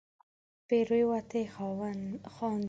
پیروتې 0.67 1.41
خاندې 1.53 2.09